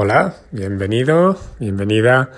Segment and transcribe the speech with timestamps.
[0.00, 2.30] Hola, bienvenido, bienvenida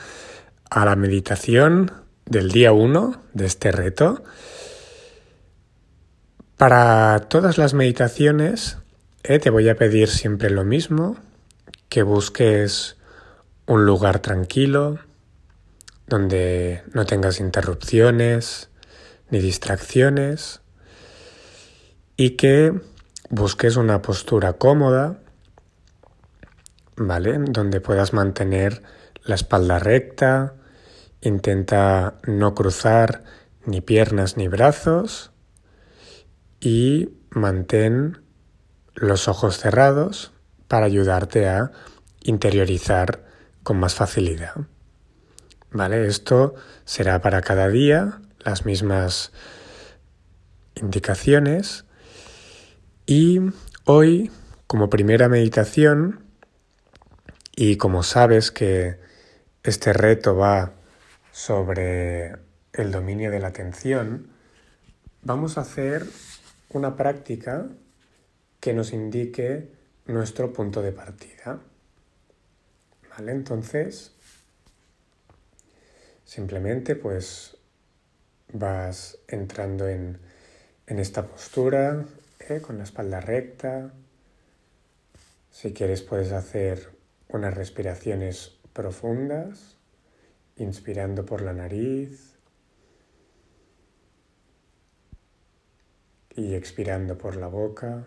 [0.70, 1.92] a la meditación
[2.24, 4.24] del día 1 de este reto.
[6.56, 8.78] Para todas las meditaciones
[9.24, 11.18] eh, te voy a pedir siempre lo mismo,
[11.90, 12.96] que busques
[13.66, 14.98] un lugar tranquilo,
[16.06, 18.70] donde no tengas interrupciones
[19.28, 20.62] ni distracciones
[22.16, 22.72] y que
[23.28, 25.18] busques una postura cómoda
[27.00, 27.38] ¿vale?
[27.38, 28.82] Donde puedas mantener
[29.24, 30.54] la espalda recta,
[31.22, 33.24] intenta no cruzar
[33.64, 35.32] ni piernas ni brazos
[36.60, 38.22] y mantén
[38.94, 40.32] los ojos cerrados
[40.68, 41.72] para ayudarte a
[42.22, 43.24] interiorizar
[43.62, 44.54] con más facilidad.
[45.72, 46.06] ¿Vale?
[46.06, 49.32] Esto será para cada día las mismas
[50.74, 51.86] indicaciones
[53.06, 53.40] y
[53.84, 54.30] hoy
[54.66, 56.29] como primera meditación
[57.62, 58.96] y como sabes que
[59.62, 60.72] este reto va
[61.30, 62.34] sobre
[62.72, 64.30] el dominio de la atención,
[65.20, 66.06] vamos a hacer
[66.70, 67.68] una práctica
[68.60, 69.68] que nos indique
[70.06, 71.60] nuestro punto de partida.
[73.10, 73.32] ¿Vale?
[73.32, 74.12] Entonces,
[76.24, 77.58] simplemente pues
[78.54, 80.18] vas entrando en,
[80.86, 82.06] esta postura
[82.38, 82.62] ¿eh?
[82.62, 83.92] con la espalda recta.
[85.50, 86.99] Si quieres puedes hacer
[87.32, 89.78] unas respiraciones profundas,
[90.56, 92.38] inspirando por la nariz
[96.34, 98.04] y expirando por la boca.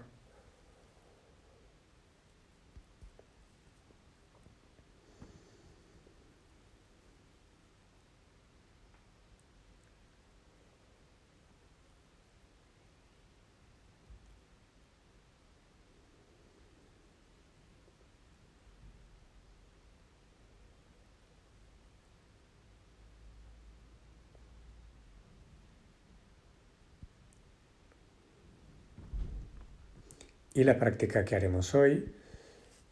[30.54, 32.14] Y la práctica que haremos hoy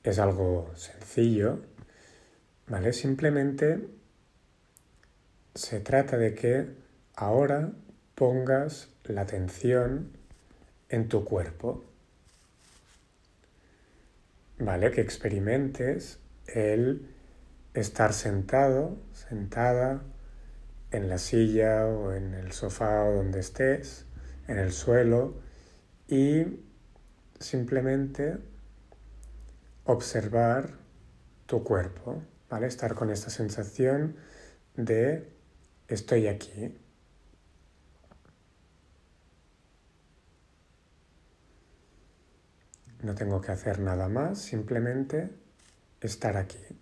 [0.03, 1.61] es algo sencillo,
[2.67, 2.91] ¿vale?
[2.91, 3.88] Simplemente
[5.53, 6.67] se trata de que
[7.16, 7.72] ahora
[8.16, 10.11] pongas la atención
[10.89, 11.85] en tu cuerpo,
[14.57, 14.91] ¿vale?
[14.91, 17.07] Que experimentes el
[17.73, 20.01] estar sentado, sentada
[20.91, 24.05] en la silla o en el sofá o donde estés,
[24.47, 25.35] en el suelo
[26.07, 26.45] y
[27.41, 28.38] simplemente
[29.85, 30.72] observar
[31.46, 32.68] tu cuerpo, ¿vale?
[32.68, 34.16] Estar con esta sensación
[34.75, 35.29] de
[35.88, 36.78] estoy aquí.
[43.03, 45.31] No tengo que hacer nada más, simplemente
[46.02, 46.80] estar aquí.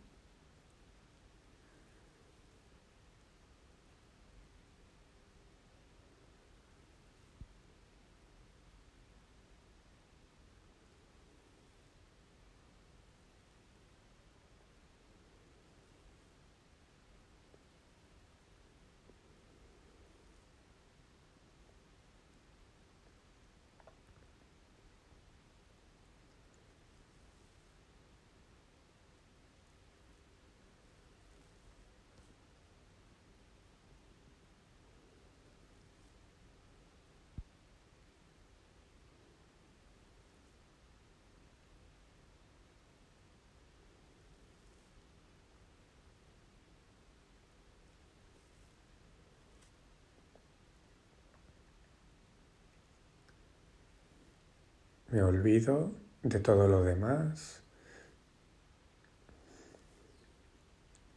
[55.12, 57.62] Me olvido de todo lo demás,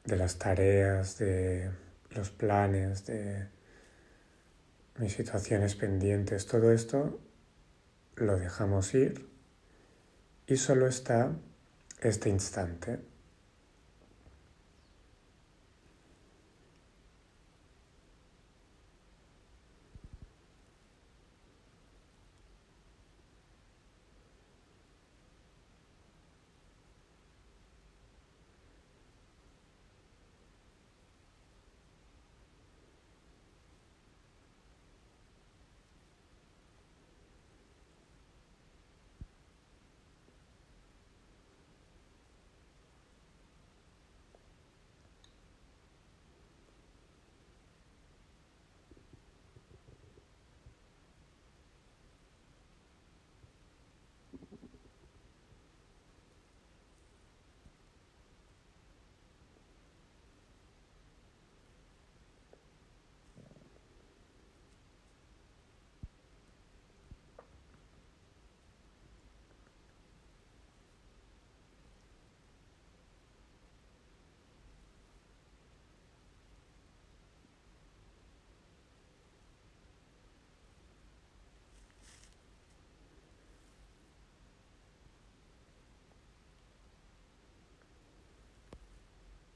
[0.04, 1.70] de las tareas, de
[2.10, 3.48] los planes, de
[4.98, 7.20] mis situaciones pendientes, todo esto
[8.16, 9.28] lo dejamos ir
[10.46, 11.32] y solo está
[12.00, 13.11] este instante.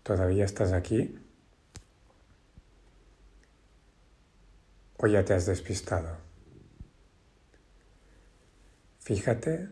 [0.06, 1.18] ¿Todavía estás aquí?
[4.98, 6.16] ¿O ya te has despistado?
[9.00, 9.68] Fíjate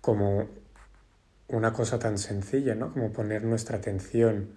[0.00, 0.48] como
[1.48, 2.92] una cosa tan sencilla, ¿no?
[2.92, 4.54] Como poner nuestra atención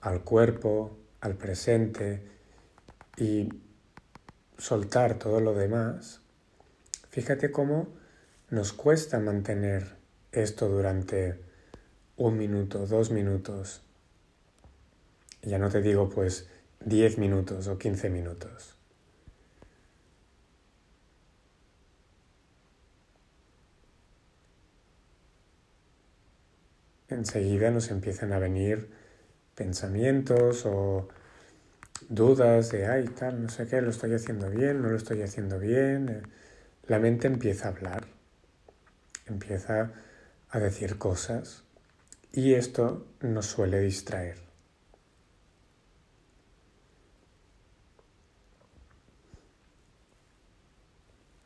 [0.00, 2.26] al cuerpo, al presente
[3.18, 3.50] y
[4.56, 6.22] soltar todo lo demás.
[7.10, 7.88] Fíjate cómo
[8.48, 9.98] nos cuesta mantener
[10.32, 11.45] esto durante
[12.16, 13.82] un minuto, dos minutos.
[15.42, 16.48] Ya no te digo pues
[16.84, 18.76] diez minutos o quince minutos.
[27.08, 28.90] enseguida nos empiezan a venir
[29.54, 31.08] pensamientos o
[32.08, 35.58] dudas de, ay, tal, no sé qué, lo estoy haciendo bien, no lo estoy haciendo
[35.58, 36.22] bien.
[36.86, 38.06] La mente empieza a hablar,
[39.26, 39.92] empieza
[40.50, 41.65] a decir cosas
[42.36, 44.36] y esto nos suele distraer.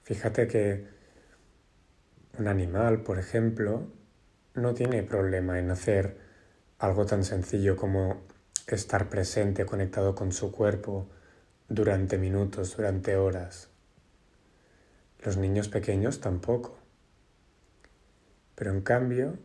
[0.03, 0.89] Fíjate que
[2.39, 3.87] un animal, por ejemplo,
[4.55, 6.19] no tiene problema en hacer
[6.81, 8.23] algo tan sencillo como
[8.67, 11.09] estar presente, conectado con su cuerpo
[11.69, 13.69] durante minutos, durante horas.
[15.25, 16.77] Los niños pequeños tampoco.
[18.57, 19.39] Pero en cambio,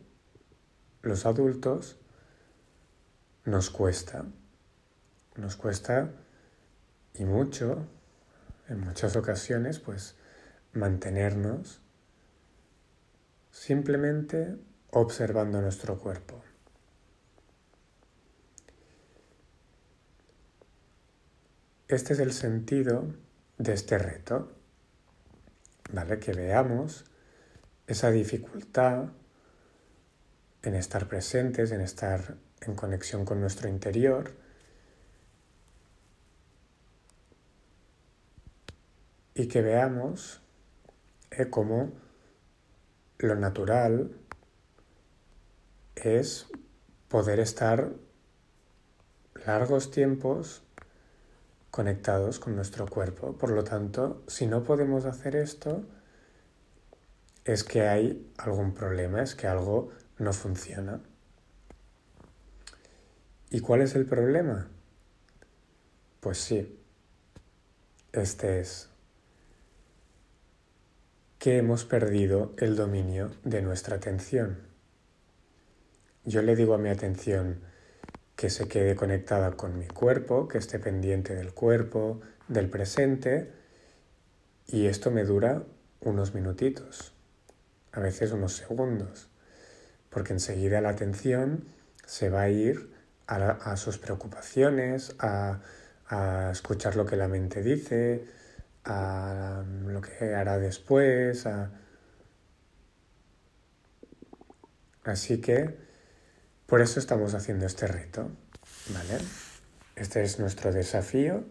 [1.06, 1.96] los adultos
[3.44, 4.24] nos cuesta.
[5.36, 6.10] Nos cuesta
[7.14, 7.86] y mucho,
[8.68, 10.16] en muchas ocasiones, pues
[10.72, 11.80] mantenernos
[13.52, 14.56] simplemente
[14.90, 16.42] observando nuestro cuerpo.
[21.88, 23.14] Este es el sentido
[23.58, 24.52] de este reto,
[25.92, 26.18] ¿vale?
[26.18, 27.04] Que veamos
[27.86, 29.10] esa dificultad
[30.66, 34.32] en estar presentes, en estar en conexión con nuestro interior.
[39.32, 40.40] Y que veamos
[41.30, 41.92] eh, cómo
[43.18, 44.10] lo natural
[45.94, 46.46] es
[47.06, 47.92] poder estar
[49.46, 50.64] largos tiempos
[51.70, 53.38] conectados con nuestro cuerpo.
[53.38, 55.84] Por lo tanto, si no podemos hacer esto,
[57.44, 61.00] es que hay algún problema, es que algo no funciona.
[63.50, 64.68] ¿Y cuál es el problema?
[66.20, 66.80] Pues sí,
[68.12, 68.88] este es
[71.38, 74.58] que hemos perdido el dominio de nuestra atención.
[76.24, 77.60] Yo le digo a mi atención
[78.34, 83.52] que se quede conectada con mi cuerpo, que esté pendiente del cuerpo, del presente,
[84.66, 85.62] y esto me dura
[86.00, 87.12] unos minutitos,
[87.92, 89.30] a veces unos segundos,
[90.16, 91.66] porque enseguida la atención
[92.06, 92.90] se va a ir
[93.26, 95.60] a, sus preocupaciones, a,
[96.50, 98.24] escuchar lo que la mente dice,
[98.86, 101.46] a lo que hará después.
[105.04, 105.76] Así que
[106.64, 108.30] por eso estamos haciendo este reto,
[108.94, 109.18] ¿vale?
[109.96, 111.44] Este es nuestro desafío,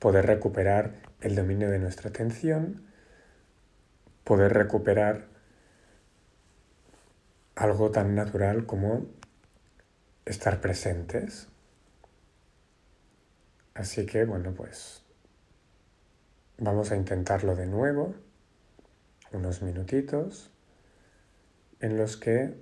[0.00, 2.84] poder recuperar el dominio de nuestra atención,
[4.24, 5.35] poder recuperar
[7.56, 9.06] algo tan natural como
[10.24, 11.48] estar presentes.
[13.74, 15.02] Así que, bueno, pues
[16.58, 18.14] vamos a intentarlo de nuevo,
[19.32, 20.52] unos minutitos,
[21.80, 22.54] en los que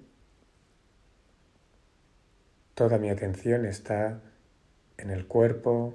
[2.74, 4.20] Toda mi atención está
[4.96, 5.94] en el cuerpo,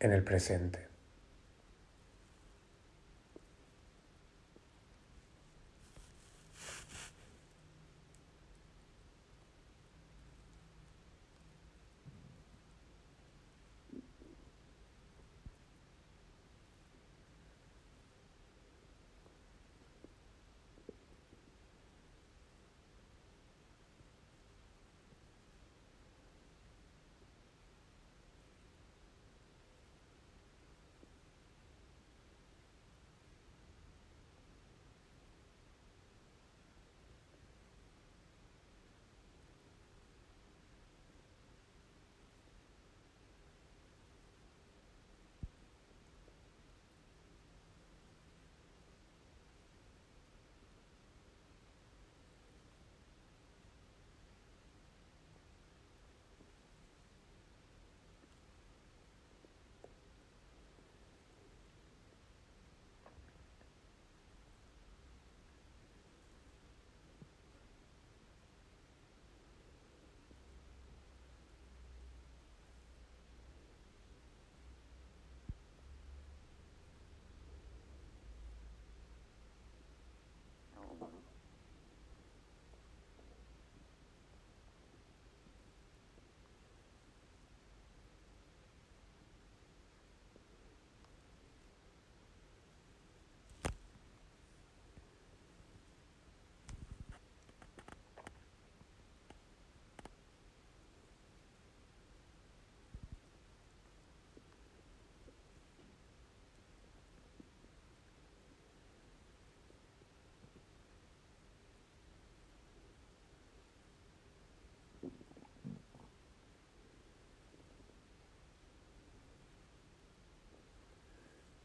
[0.00, 0.89] en el presente.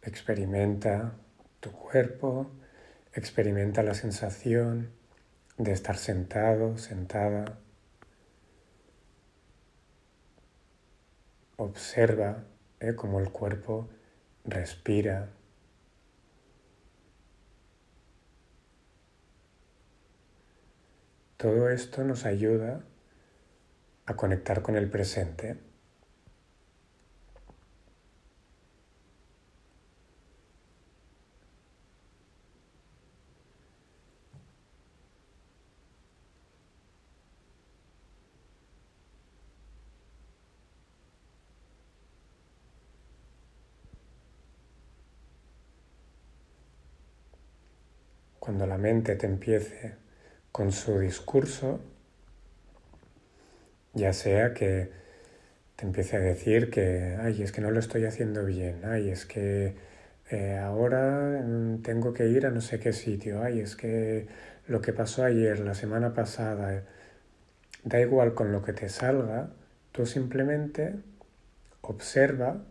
[0.06, 1.14] Experimenta
[1.60, 2.52] tu cuerpo,
[3.14, 4.92] experimenta la sensación
[5.58, 7.58] de estar sentado, sentada.
[11.58, 12.44] Observa
[12.80, 12.94] ¿eh?
[12.96, 13.90] cómo el cuerpo
[14.44, 15.30] respira.
[21.38, 22.84] Todo esto nos ayuda
[24.06, 25.58] a conectar con el presente.
[48.46, 49.96] Cuando la mente te empiece
[50.52, 51.80] con su discurso,
[53.96, 54.92] ya sea que
[55.76, 59.26] te empiece a decir que, ay, es que no lo estoy haciendo bien, ay, es
[59.26, 59.74] que
[60.30, 64.28] eh, ahora mm, tengo que ir a no sé qué sitio, ay, es que
[64.68, 66.84] lo que pasó ayer, la semana pasada,
[67.84, 69.50] da igual con lo que te salga,
[69.92, 70.94] tú simplemente
[71.82, 72.64] observa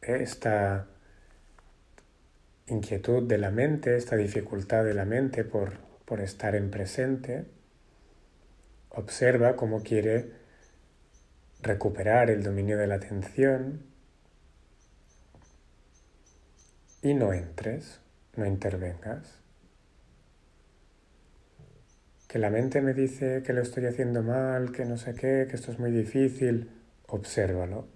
[0.00, 0.86] esta
[2.68, 7.46] inquietud de la mente, esta dificultad de la mente por, por estar en presente,
[8.90, 10.32] observa cómo quiere
[11.62, 13.82] recuperar el dominio de la atención
[17.02, 18.00] y no entres,
[18.36, 19.38] no intervengas.
[22.26, 25.54] Que la mente me dice que lo estoy haciendo mal, que no sé qué, que
[25.54, 26.70] esto es muy difícil,
[27.06, 27.86] obsérvalo.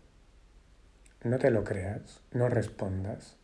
[1.24, 3.39] No te lo creas, no respondas.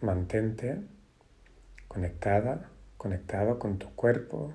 [0.00, 0.80] Mantente
[1.88, 4.54] conectada, conectado con tu cuerpo,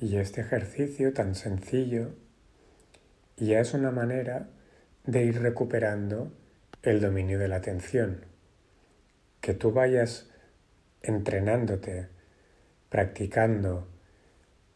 [0.00, 2.14] Y este ejercicio tan sencillo
[3.36, 4.48] ya es una manera
[5.04, 6.32] de ir recuperando
[6.82, 8.24] el dominio de la atención.
[9.40, 10.30] Que tú vayas
[11.02, 12.08] entrenándote,
[12.88, 13.88] practicando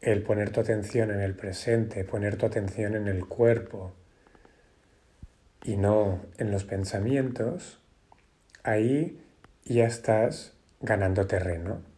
[0.01, 3.95] el poner tu atención en el presente, poner tu atención en el cuerpo
[5.63, 7.81] y no en los pensamientos,
[8.65, 9.23] ahí
[9.65, 11.92] ya estás ganando terreno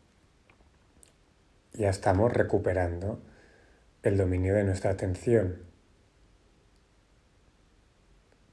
[1.74, 3.20] ya estamos recuperando
[4.02, 5.62] el dominio de nuestra atención.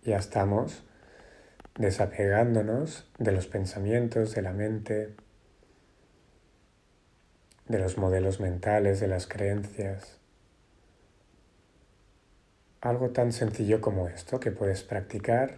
[0.03, 0.83] Ya estamos
[1.77, 5.15] desapegándonos de los pensamientos, de la mente,
[7.67, 10.17] de los modelos mentales, de las creencias.
[12.81, 15.57] Algo tan sencillo como esto que puedes practicar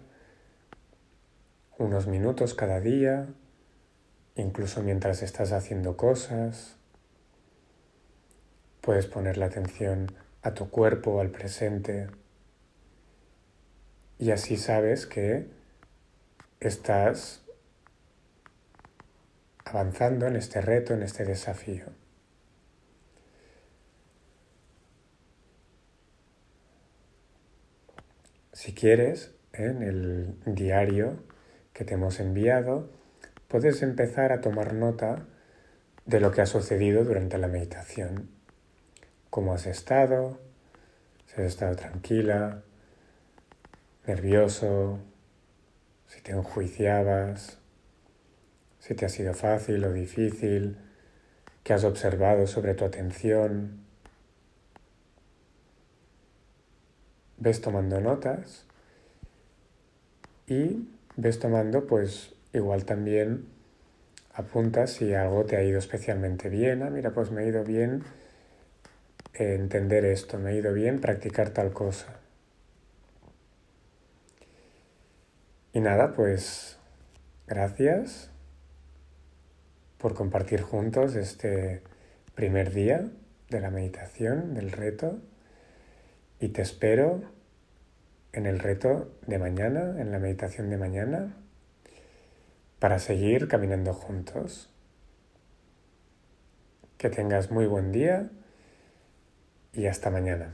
[1.77, 3.27] unos minutos cada día,
[4.35, 6.75] incluso mientras estás haciendo cosas,
[8.83, 12.09] Puedes poner la atención a tu cuerpo, al presente,
[14.19, 15.47] y así sabes que
[16.59, 17.45] estás
[19.63, 21.85] avanzando en este reto, en este desafío.
[28.51, 31.23] Si quieres, en el diario
[31.71, 32.89] que te hemos enviado,
[33.47, 35.25] puedes empezar a tomar nota
[36.05, 38.42] de lo que ha sucedido durante la meditación
[39.33, 40.37] cómo has estado,
[41.25, 42.61] si has estado tranquila,
[44.05, 44.99] nervioso,
[46.05, 47.57] si te enjuiciabas,
[48.77, 50.77] si te ha sido fácil o difícil,
[51.63, 53.79] qué has observado sobre tu atención.
[57.37, 58.65] Ves tomando notas
[60.45, 63.47] y ves tomando pues igual también
[64.35, 66.83] apuntas si algo te ha ido especialmente bien.
[66.83, 68.03] Ah, mira, pues me ha ido bien
[69.33, 72.19] entender esto, me ha ido bien practicar tal cosa.
[75.71, 76.77] Y nada, pues
[77.47, 78.29] gracias
[79.97, 81.81] por compartir juntos este
[82.35, 83.09] primer día
[83.49, 85.19] de la meditación, del reto.
[86.39, 87.23] Y te espero
[88.33, 91.37] en el reto de mañana, en la meditación de mañana,
[92.79, 94.69] para seguir caminando juntos.
[96.97, 98.29] Que tengas muy buen día
[99.73, 100.53] y hasta mañana.